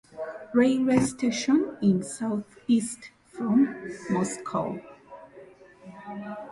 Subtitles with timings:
[0.55, 3.65] Railway station in southeast from
[4.09, 4.81] Moscow.